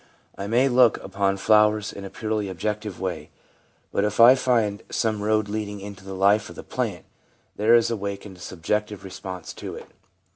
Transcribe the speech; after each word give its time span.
I 0.35 0.47
may 0.47 0.67
look 0.67 0.97
upon 1.03 1.37
flowers 1.37 1.93
in 1.93 2.03
a 2.05 2.09
purely 2.09 2.49
objective 2.49 2.99
way, 2.99 3.29
but 3.91 4.03
if 4.03 4.19
I 4.19 4.33
find 4.33 4.81
some 4.89 5.21
road 5.21 5.47
leading 5.47 5.79
into 5.79 6.03
the 6.03 6.15
life 6.15 6.49
of 6.49 6.55
the 6.55 6.63
plant, 6.63 7.05
there 7.55 7.75
is 7.75 7.91
awakened 7.91 8.37
a 8.37 8.39
subjective 8.39 9.03
response 9.03 9.53
to 9.53 9.75
it. 9.75 9.89